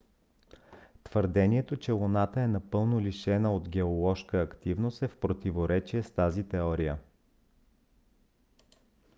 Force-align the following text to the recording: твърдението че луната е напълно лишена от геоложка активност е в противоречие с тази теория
твърдението 1.03 1.77
че 1.77 1.91
луната 1.91 2.41
е 2.41 2.47
напълно 2.47 3.01
лишена 3.01 3.55
от 3.55 3.69
геоложка 3.69 4.41
активност 4.41 5.01
е 5.01 5.07
в 5.07 5.17
противоречие 5.17 6.03
с 6.03 6.11
тази 6.11 6.47
теория 6.47 6.97